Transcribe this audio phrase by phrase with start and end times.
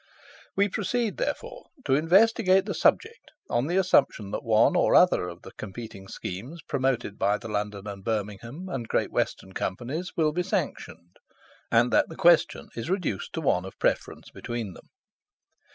[0.55, 5.43] We proceed, therefore, to investigate the subject, on the assumption that one or other of
[5.43, 10.41] the competing schemes promoted by the London and Birmingham, and Great Western Companies, will be
[10.41, 11.17] sanctioned,
[11.71, 14.89] and that the question is reduced to one of preference between them.